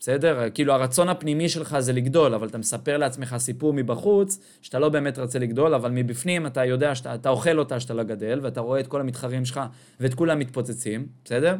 [0.00, 0.50] בסדר?
[0.54, 5.18] כאילו הרצון הפנימי שלך זה לגדול, אבל אתה מספר לעצמך סיפור מבחוץ, שאתה לא באמת
[5.18, 8.86] רוצה לגדול, אבל מבפנים אתה יודע שאתה אוכל אותה שאתה לא גדל, ואתה רואה את
[8.86, 9.60] כל המתחרים שלך
[10.00, 11.56] ואת כולם מתפוצצים, בסדר?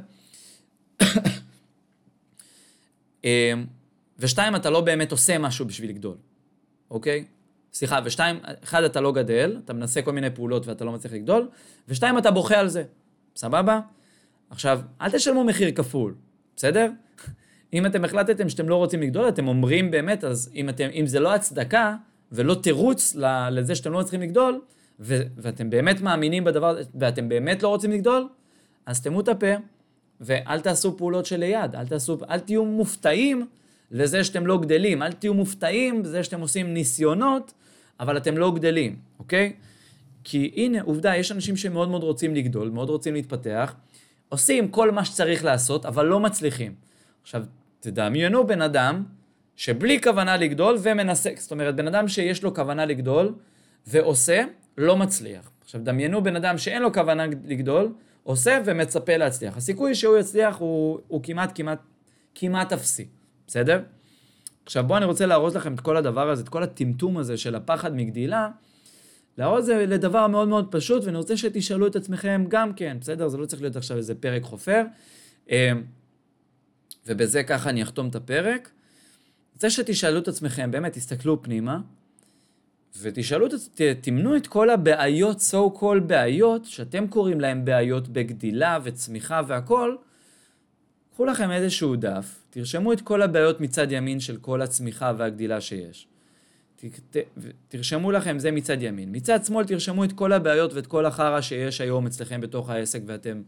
[3.24, 3.64] אמ,
[4.18, 6.16] ושתיים, אתה לא באמת עושה משהו בשביל לגדול,
[6.90, 7.24] אוקיי?
[7.72, 11.48] סליחה, ושתיים, אחד, אתה לא גדל, אתה מנסה כל מיני פעולות ואתה לא מצליח לגדול,
[11.88, 12.84] ושתיים, אתה בוכה על זה,
[13.36, 13.80] סבבה?
[14.50, 16.14] עכשיו, אל תשלמו מחיר כפול,
[16.56, 16.90] בסדר?
[17.72, 21.20] אם אתם החלטתם שאתם לא רוצים לגדול, אתם אומרים באמת, אז אם, אתם, אם זה
[21.20, 21.96] לא הצדקה
[22.32, 23.14] ולא תירוץ
[23.50, 24.60] לזה שאתם לא צריכים לגדול,
[25.00, 28.28] ו, ואתם באמת מאמינים בדבר, ואתם באמת לא רוצים לגדול,
[28.86, 29.54] אז תמו את הפה,
[30.20, 33.46] ואל תעשו פעולות שליד, אל תעשו, אל תהיו מופתעים
[33.90, 37.52] לזה שאתם לא גדלים, אל תהיו מופתעים לזה שאתם עושים ניסיונות,
[38.00, 39.52] אבל אתם לא גדלים, אוקיי?
[40.24, 43.74] כי הנה, עובדה, יש אנשים שמאוד מאוד רוצים לגדול, מאוד רוצים להתפתח,
[44.28, 46.74] עושים כל מה שצריך לעשות, אבל לא מצליחים.
[47.22, 47.44] עכשיו,
[47.80, 49.02] תדמיינו בן אדם
[49.56, 53.34] שבלי כוונה לגדול ומנסה, זאת אומרת, בן אדם שיש לו כוונה לגדול
[53.86, 54.44] ועושה,
[54.78, 55.50] לא מצליח.
[55.64, 59.56] עכשיו, דמיינו בן אדם שאין לו כוונה לגדול, עושה ומצפה להצליח.
[59.56, 61.78] הסיכוי שהוא יצליח הוא, הוא כמעט, כמעט,
[62.34, 63.06] כמעט אפסי,
[63.46, 63.82] בסדר?
[64.64, 67.54] עכשיו, בואו אני רוצה להראות לכם את כל הדבר הזה, את כל הטמטום הזה של
[67.54, 68.48] הפחד מגדילה,
[69.38, 73.28] להראות זה לדבר מאוד מאוד פשוט, ואני רוצה שתשאלו את עצמכם גם כן, בסדר?
[73.28, 74.82] זה לא צריך להיות עכשיו איזה פרק חופר.
[77.08, 78.70] ובזה ככה אני אחתום את הפרק.
[79.54, 81.80] רוצה שתשאלו את עצמכם, באמת, תסתכלו פנימה,
[83.00, 89.40] ותשאלו, ת, תמנו את כל הבעיות, so called בעיות, שאתם קוראים להם בעיות בגדילה וצמיחה
[89.46, 89.96] והכל,
[91.12, 96.08] קחו לכם איזשהו דף, תרשמו את כל הבעיות מצד ימין של כל הצמיחה והגדילה שיש.
[96.76, 96.84] ת,
[97.16, 97.16] ת,
[97.68, 99.08] תרשמו לכם זה מצד ימין.
[99.12, 103.42] מצד שמאל תרשמו את כל הבעיות ואת כל החרא שיש היום אצלכם בתוך העסק ואתם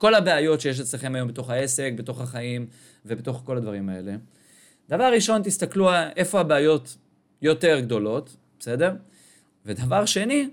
[0.00, 2.66] כל הבעיות שיש אצלכם היום בתוך העסק, בתוך החיים
[3.06, 4.16] ובתוך כל הדברים האלה.
[4.88, 6.96] דבר ראשון, תסתכלו איפה הבעיות
[7.42, 8.94] יותר גדולות, בסדר?
[9.66, 10.48] ודבר שני,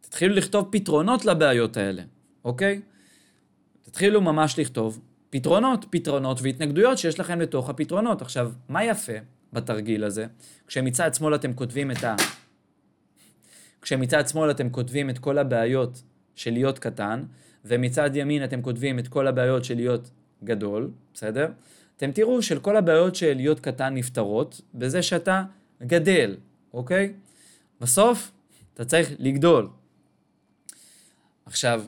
[0.00, 2.02] תתחילו לכתוב פתרונות לבעיות האלה,
[2.44, 2.80] אוקיי?
[3.82, 5.00] תתחילו ממש לכתוב
[5.30, 8.22] פתרונות, פתרונות והתנגדויות שיש לכם לתוך הפתרונות.
[8.22, 9.12] עכשיו, מה יפה
[9.52, 10.26] בתרגיל הזה?
[10.66, 12.16] כשמצד שמאל אתם כותבים את ה...
[13.82, 16.02] כשמצד שמאל אתם כותבים את כל הבעיות
[16.34, 17.24] של להיות קטן,
[17.64, 20.10] ומצד ימין אתם כותבים את כל הבעיות של להיות
[20.44, 21.48] גדול, בסדר?
[21.96, 25.42] אתם תראו שכל הבעיות של להיות קטן נפתרות בזה שאתה
[25.82, 26.36] גדל,
[26.74, 27.12] אוקיי?
[27.80, 28.32] בסוף
[28.74, 29.68] אתה צריך לגדול.
[31.46, 31.82] עכשיו,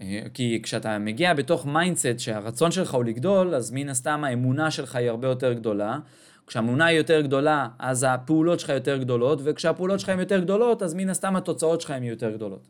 [0.00, 4.96] אה, כי כשאתה מגיע בתוך mindset שהרצון שלך הוא לגדול, אז מן הסתם האמונה שלך
[4.96, 5.98] היא הרבה יותר גדולה.
[6.46, 10.94] כשהאמונה היא יותר גדולה, אז הפעולות שלך יותר גדולות, וכשהפעולות שלך הן יותר גדולות, אז
[10.94, 12.68] מן הסתם התוצאות שלך הן יותר גדולות.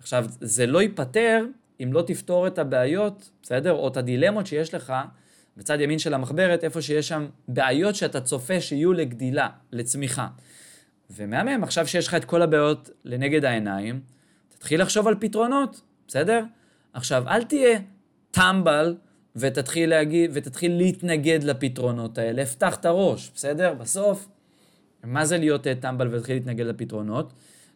[0.00, 1.44] עכשיו, זה לא ייפתר
[1.82, 3.72] אם לא תפתור את הבעיות, בסדר?
[3.72, 4.92] או את הדילמות שיש לך
[5.56, 10.28] בצד ימין של המחברת, איפה שיש שם בעיות שאתה צופה שיהיו לגדילה, לצמיחה.
[11.10, 14.00] ומהמם, עכשיו שיש לך את כל הבעיות לנגד העיניים,
[14.48, 16.44] תתחיל לחשוב על פתרונות, בסדר?
[16.92, 17.78] עכשיו, אל תהיה
[18.30, 18.96] טמבל
[19.36, 23.74] ותתחיל להגיד, ותתחיל להתנגד לפתרונות האלה, פתח את הראש, בסדר?
[23.74, 24.28] בסוף,
[25.04, 27.32] מה זה להיות טמבל ותתחיל להתנגד לפתרונות?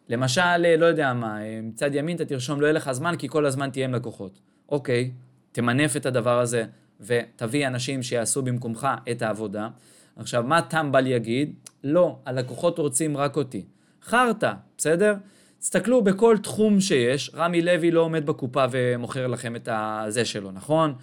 [0.09, 3.27] למשל, אה, לא יודע מה, אה, מצד ימין אתה תרשום לא יהיה לך זמן כי
[3.29, 4.39] כל הזמן תהיה עם לקוחות.
[4.69, 5.11] אוקיי,
[5.51, 6.65] תמנף את הדבר הזה
[7.01, 9.69] ותביא אנשים שיעשו במקומך את העבודה.
[10.15, 11.53] עכשיו, מה טמבל יגיד?
[11.83, 13.65] לא, הלקוחות רוצים רק אותי.
[14.03, 15.15] חרטא, בסדר?
[15.59, 20.93] תסתכלו בכל תחום שיש, רמי לוי לא עומד בקופה ומוכר לכם את הזה שלו, נכון?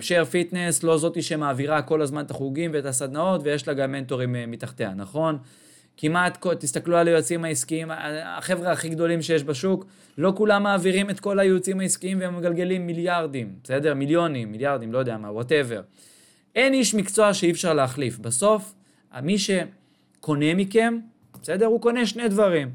[0.00, 3.92] שייר אה, פיטנס לא זאתי שמעבירה כל הזמן את החוגים ואת הסדנאות ויש לה גם
[3.92, 5.38] מנטורים מתחתיה, נכון?
[5.96, 7.88] כמעט, תסתכלו על היועצים העסקיים,
[8.24, 9.86] החבר'ה הכי גדולים שיש בשוק,
[10.18, 13.94] לא כולם מעבירים את כל הייעוצים העסקיים והם מגלגלים מיליארדים, בסדר?
[13.94, 15.80] מיליונים, מיליארדים, לא יודע מה, וואטאבר.
[16.54, 18.18] אין איש מקצוע שאי אפשר להחליף.
[18.18, 18.74] בסוף,
[19.22, 20.98] מי שקונה מכם,
[21.42, 21.66] בסדר?
[21.66, 22.70] הוא קונה שני דברים.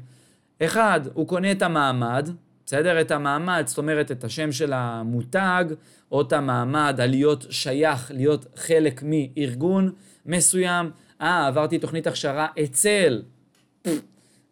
[0.62, 2.28] אחד, הוא קונה את המעמד,
[2.66, 3.00] בסדר?
[3.00, 5.64] את המעמד, זאת אומרת, את השם של המותג,
[6.12, 9.92] או את המעמד, הלהיות שייך, להיות חלק מארגון
[10.26, 10.90] מסוים.
[11.22, 13.22] אה, עברתי תוכנית הכשרה אצל,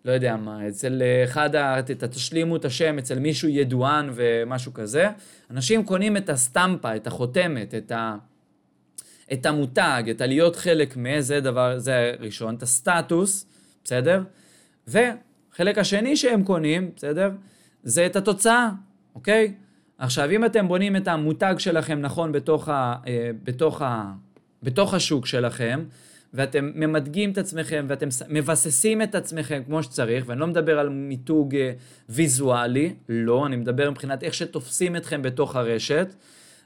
[0.05, 1.83] לא יודע מה, אצל אחד, ה...
[2.11, 5.09] תשלימו את השם אצל מישהו ידוען ומשהו כזה.
[5.51, 8.17] אנשים קונים את הסטמפה, את החותמת, את, ה...
[9.33, 13.47] את המותג, את הלהיות חלק מזה דבר, זה ראשון, את הסטטוס,
[13.85, 14.23] בסדר?
[14.89, 14.99] ו...
[15.53, 17.31] החלק השני שהם קונים, בסדר?
[17.83, 18.71] זה את התוצאה,
[19.15, 19.55] אוקיי?
[19.99, 24.13] עכשיו, אם אתם בונים את המותג שלכם נכון בתוך, ה, אה, בתוך, ה,
[24.63, 25.85] בתוך השוק שלכם,
[26.35, 31.57] ואתם ממדגים את עצמכם ואתם מבססים את עצמכם כמו שצריך, ואני לא מדבר על מיתוג
[31.57, 31.73] אה,
[32.09, 36.15] ויזואלי, לא, אני מדבר מבחינת איך שתופסים אתכם בתוך הרשת,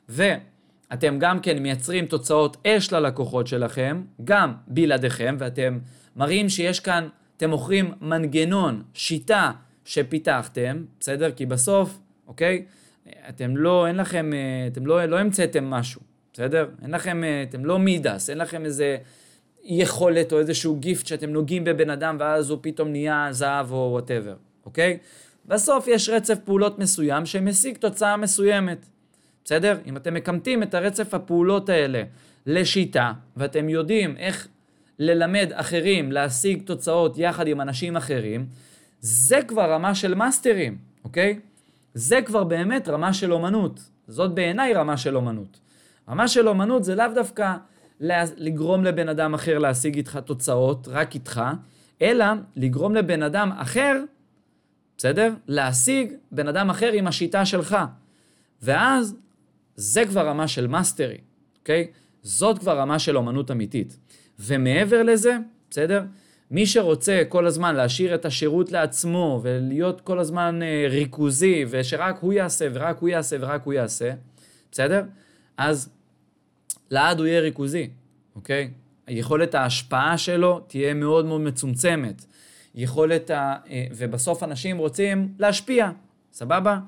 [0.08, 5.78] ואתם גם כן מייצרים תוצאות אש ללקוחות שלכם, גם בלעדיכם, ואתם
[6.16, 9.50] מראים שיש כאן, אתם מוכרים מנגנון, שיטה
[9.84, 11.30] שפיתחתם, בסדר?
[11.30, 12.64] כי בסוף, אוקיי?
[13.28, 16.00] אתם לא, אין לכם, אה, אתם לא, לא המצאתם משהו,
[16.32, 16.68] בסדר?
[16.82, 18.96] אין לכם, אה, אתם לא מידס, אין לכם איזה
[19.64, 24.34] יכולת או איזשהו gift שאתם נוגעים בבן אדם ואז הוא פתאום נהיה זהב או whatever,
[24.66, 24.98] אוקיי?
[25.46, 28.86] בסוף יש רצף פעולות מסוים שמשיג תוצאה מסוימת,
[29.44, 29.78] בסדר?
[29.86, 32.02] אם אתם מקמטים את הרצף הפעולות האלה
[32.46, 34.48] לשיטה, ואתם יודעים איך
[34.98, 38.46] ללמד אחרים להשיג תוצאות יחד עם אנשים אחרים,
[39.00, 41.40] זה כבר רמה של מאסטרים, אוקיי?
[41.94, 43.80] זה כבר באמת רמה של אומנות.
[44.08, 45.60] זאת בעיניי רמה של אומנות.
[46.08, 47.54] רמה של אומנות זה לאו דווקא
[48.00, 51.42] לגרום לבן אדם אחר להשיג איתך תוצאות, רק איתך,
[52.02, 52.24] אלא
[52.56, 54.02] לגרום לבן אדם אחר,
[54.96, 55.32] בסדר?
[55.48, 57.76] להשיג בן אדם אחר עם השיטה שלך.
[58.62, 59.16] ואז
[59.76, 61.18] זה כבר רמה של mastery,
[61.58, 61.86] אוקיי?
[62.22, 63.96] זאת כבר רמה של אומנות אמיתית.
[64.38, 65.36] ומעבר לזה,
[65.70, 66.02] בסדר?
[66.50, 72.32] מי שרוצה כל הזמן להשאיר את השירות לעצמו ולהיות כל הזמן אה, ריכוזי ושרק הוא
[72.32, 74.10] יעשה ורק הוא יעשה ורק הוא יעשה,
[74.72, 75.02] בסדר?
[75.56, 75.88] אז
[76.94, 77.90] לעד הוא יהיה ריכוזי,
[78.36, 78.70] אוקיי?
[79.08, 82.24] יכולת ההשפעה שלו תהיה מאוד מאוד מצומצמת.
[82.74, 83.56] יכולת ה...
[83.70, 85.90] אה, ובסוף אנשים רוצים להשפיע,
[86.32, 86.78] סבבה?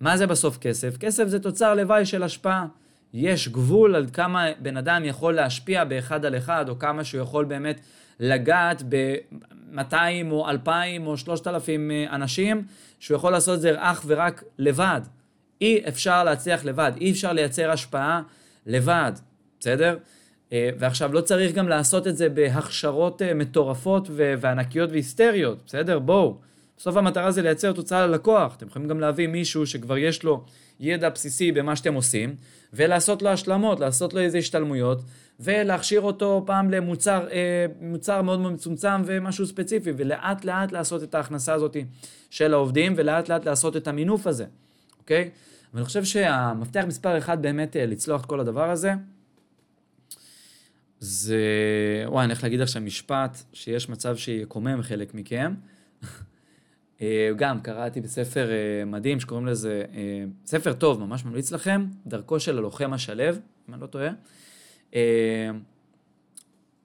[0.00, 0.96] מה זה בסוף כסף?
[0.96, 2.66] כסף זה תוצר לוואי של השפעה.
[3.14, 7.44] יש גבול על כמה בן אדם יכול להשפיע באחד על אחד, או כמה שהוא יכול
[7.44, 7.80] באמת
[8.20, 9.94] לגעת ב-200
[10.30, 12.64] או 2,000 או 3,000 אה, אנשים,
[12.98, 15.00] שהוא יכול לעשות את זה אך ורק לבד.
[15.60, 18.22] אי אפשר להצליח לבד, אי אפשר לייצר השפעה
[18.66, 19.12] לבד,
[19.62, 19.96] בסדר?
[20.52, 25.98] אה, ועכשיו, לא צריך גם לעשות את זה בהכשרות אה, מטורפות וענקיות והיסטריות, בסדר?
[25.98, 26.36] בואו.
[26.78, 28.56] בסוף המטרה זה לייצר תוצאה ללקוח.
[28.56, 30.44] אתם יכולים גם להביא מישהו שכבר יש לו
[30.80, 32.34] ידע בסיסי במה שאתם עושים,
[32.72, 35.02] ולעשות לו השלמות, לעשות לו איזה השתלמויות,
[35.40, 41.14] ולהכשיר אותו פעם למוצר אה, מוצר מאוד מאוד מצומצם ומשהו ספציפי, ולאט לאט לעשות את
[41.14, 41.76] ההכנסה הזאת
[42.30, 44.44] של העובדים, ולאט לאט לעשות את המינוף הזה,
[44.98, 45.30] אוקיי?
[45.74, 48.92] ואני חושב שהמפתח מספר אחד באמת לצלוח את כל הדבר הזה,
[51.04, 51.36] זה,
[52.06, 55.54] וואי, אני הולך להגיד עכשיו משפט שיש מצב שיקומם חלק מכם.
[57.00, 62.40] אה, גם קראתי בספר אה, מדהים שקוראים לזה, אה, ספר טוב, ממש ממליץ לכם, דרכו
[62.40, 63.24] של הלוחם השלו,
[63.68, 64.10] אם אני לא טועה.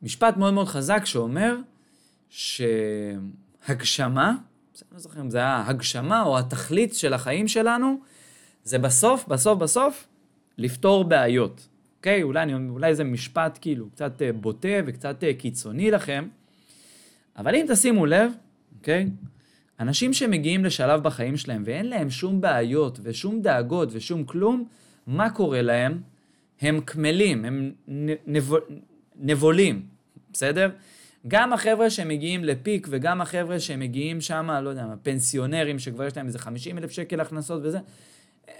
[0.01, 1.55] משפט מאוד מאוד חזק שאומר
[2.29, 4.37] שהגשמה, אני
[4.91, 7.99] לא זוכר אם זה היה הגשמה או התכלית של החיים שלנו,
[8.63, 10.07] זה בסוף, בסוף, בסוף,
[10.57, 11.67] לפתור בעיות.
[11.97, 12.23] אוקיי?
[12.23, 16.27] אולי, אולי זה משפט כאילו קצת בוטה וקצת קיצוני לכם,
[17.37, 18.31] אבל אם תשימו לב,
[18.77, 19.09] אוקיי?
[19.79, 24.67] אנשים שמגיעים לשלב בחיים שלהם ואין להם שום בעיות ושום דאגות ושום כלום,
[25.07, 26.01] מה קורה להם?
[26.61, 27.71] הם קמלים, הם
[28.27, 28.61] נבול,
[29.15, 29.85] נבולים,
[30.33, 30.69] בסדר?
[31.27, 36.39] גם החבר'ה שמגיעים לפיק וגם החבר'ה שמגיעים שם, לא יודע, פנסיונרים שכבר יש להם איזה
[36.39, 37.79] 50 אלף שקל הכנסות וזה,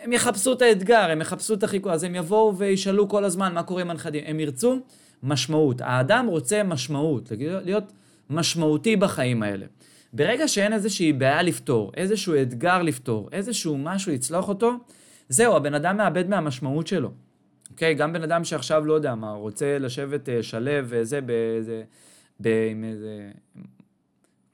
[0.01, 3.63] הם יחפשו את האתגר, הם יחפשו את החיקוי, אז הם יבואו וישאלו כל הזמן מה
[3.63, 4.23] קורה עם הנכדים.
[4.27, 4.79] הם ירצו
[5.23, 5.81] משמעות.
[5.81, 7.93] האדם רוצה משמעות, להיות
[8.29, 9.65] משמעותי בחיים האלה.
[10.13, 14.71] ברגע שאין איזושהי בעיה לפתור, איזשהו אתגר לפתור, איזשהו משהו לצלוח אותו,
[15.29, 17.11] זהו, הבן אדם מאבד מהמשמעות שלו.
[17.71, 17.93] אוקיי?
[17.93, 21.83] גם בן אדם שעכשיו, לא יודע מה, רוצה לשבת uh, שלב וזה באיזה,
[22.71, 23.31] עם איזה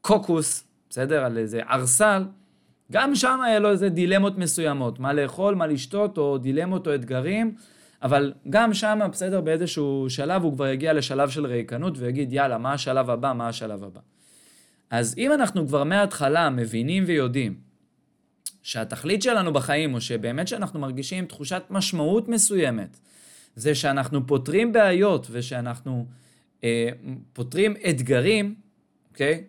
[0.01, 1.25] קוקוס, בסדר?
[1.25, 2.23] על איזה ערסל,
[2.91, 7.55] גם שם היה לו איזה דילמות מסוימות, מה לאכול, מה לשתות, או דילמות או אתגרים,
[8.03, 12.73] אבל גם שם, בסדר, באיזשהו שלב הוא כבר יגיע לשלב של ריקנות ויגיד, יאללה, מה
[12.73, 13.99] השלב הבא, מה השלב הבא.
[14.89, 17.55] אז אם אנחנו כבר מההתחלה מבינים ויודעים
[18.63, 22.99] שהתכלית שלנו בחיים, או שבאמת שאנחנו מרגישים תחושת משמעות מסוימת,
[23.55, 26.05] זה שאנחנו פותרים בעיות ושאנחנו
[26.63, 26.89] אה,
[27.33, 28.55] פותרים אתגרים,
[29.11, 29.43] אוקיי?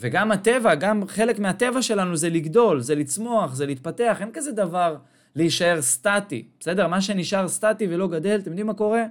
[0.00, 4.96] וגם הטבע, גם חלק מהטבע שלנו זה לגדול, זה לצמוח, זה להתפתח, אין כזה דבר
[5.36, 6.88] להישאר סטטי, בסדר?
[6.88, 9.04] מה שנשאר סטטי ולא גדל, אתם יודעים מה קורה?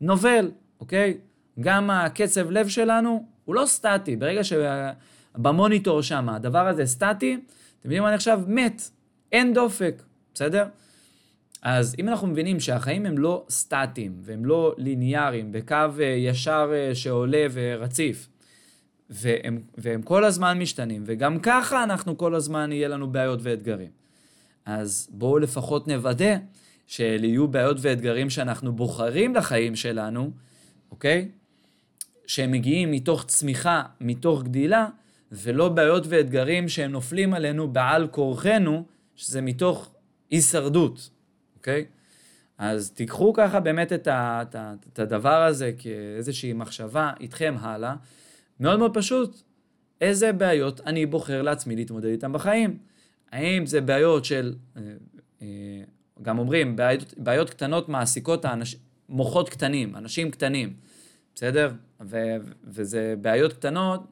[0.00, 1.16] נובל, אוקיי?
[1.60, 4.90] גם הקצב לב שלנו הוא לא סטטי, ברגע שה...
[5.36, 7.42] במוניטור שם, הדבר הזה סטטי, אתם
[7.84, 8.40] יודעים מה אני עכשיו?
[8.46, 8.82] מת,
[9.32, 10.02] אין דופק,
[10.34, 10.64] בסדר?
[11.62, 16.94] אז אם אנחנו מבינים שהחיים הם לא סטטיים והם לא ליניאריים, בקו אה, ישר אה,
[16.94, 18.28] שעולה ורציף,
[19.14, 23.90] והם, והם כל הזמן משתנים, וגם ככה אנחנו כל הזמן יהיה לנו בעיות ואתגרים.
[24.64, 26.36] אז בואו לפחות נוודא
[26.86, 30.30] שאלה יהיו בעיות ואתגרים שאנחנו בוחרים לחיים שלנו,
[30.90, 31.28] אוקיי?
[32.26, 34.88] שהם מגיעים מתוך צמיחה, מתוך גדילה,
[35.32, 38.84] ולא בעיות ואתגרים שהם נופלים עלינו בעל כורחנו,
[39.16, 39.90] שזה מתוך
[40.30, 41.10] הישרדות,
[41.56, 41.84] אוקיי?
[42.58, 47.94] אז תיקחו ככה באמת את, ה, את, ה, את הדבר הזה כאיזושהי מחשבה איתכם הלאה.
[48.60, 49.42] מאוד מאוד פשוט,
[50.00, 52.78] איזה בעיות אני בוחר לעצמי להתמודד איתן בחיים?
[53.32, 54.82] האם זה בעיות של, אה,
[55.42, 55.46] אה,
[56.22, 58.76] גם אומרים, בעיות, בעיות קטנות מעסיקות האנש,
[59.08, 60.76] מוחות קטנים, אנשים קטנים,
[61.34, 61.72] בסדר?
[62.00, 62.16] ו,
[62.64, 64.02] וזה בעיות קטנות,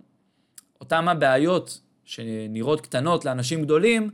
[0.81, 4.11] אותן הבעיות שנראות קטנות לאנשים גדולים,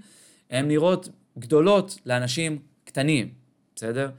[0.50, 3.28] הן נראות גדולות לאנשים קטנים,
[3.76, 4.10] בסדר?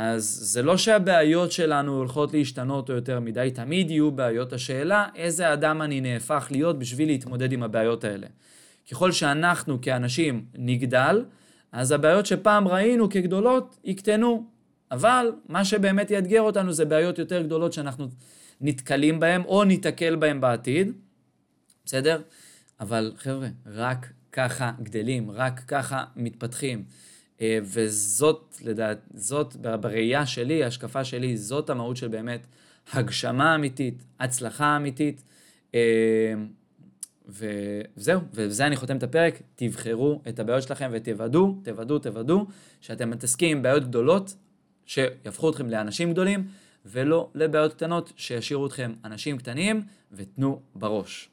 [0.00, 4.52] אז זה לא שהבעיות שלנו הולכות להשתנות או יותר מדי, תמיד יהיו בעיות.
[4.52, 8.26] השאלה, איזה אדם אני נהפך להיות בשביל להתמודד עם הבעיות האלה.
[8.90, 11.24] ככל שאנחנו כאנשים נגדל,
[11.72, 14.46] אז הבעיות שפעם ראינו כגדולות יקטנו.
[14.90, 18.08] אבל מה שבאמת יאתגר אותנו זה בעיות יותר גדולות שאנחנו
[18.60, 20.92] נתקלים בהן או ניתקל בהן בעתיד,
[21.84, 22.22] בסדר?
[22.80, 26.84] אבל חבר'ה, רק ככה גדלים, רק ככה מתפתחים.
[27.40, 32.46] אה, וזאת, לדעת, זאת בראייה שלי, ההשקפה שלי, זאת המהות של באמת
[32.92, 35.22] הגשמה אמיתית, הצלחה אמיתית.
[35.74, 36.34] אה,
[37.28, 42.46] וזהו, ובזה אני חותם את הפרק, תבחרו את הבעיות שלכם ותוודאו, תוודאו, תוודאו,
[42.80, 44.34] שאתם מתעסקים עם בעיות גדולות
[44.86, 46.46] שיהפכו אתכם לאנשים גדולים,
[46.86, 51.26] ולא לבעיות קטנות שישאירו אתכם אנשים קטנים ותנו בראש.